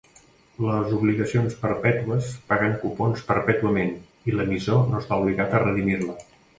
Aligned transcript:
Les 0.67 0.93
obligacions 0.99 1.57
perpètues 1.65 2.31
paguen 2.53 2.75
cupons 2.87 3.23
perpètuament 3.31 3.95
i 4.33 4.39
l'emissor 4.41 4.87
no 4.93 5.07
està 5.07 5.25
obligat 5.25 5.59
a 5.61 5.65
redimir-la. 5.71 6.23